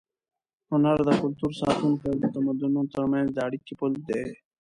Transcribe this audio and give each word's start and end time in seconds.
هنر 0.69 0.97
د 1.07 1.09
کلتور 1.21 1.51
ساتونکی 1.61 2.05
او 2.09 2.15
د 2.21 2.25
تمدنونو 2.35 2.91
تر 2.95 3.03
منځ 3.11 3.27
د 3.33 3.37
اړیکې 3.47 3.73
پُل 3.79 3.93
دی. 4.07 4.23